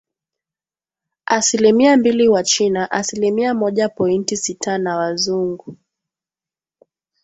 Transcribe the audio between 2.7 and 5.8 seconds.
asilimia moja pointi sitana Wazungu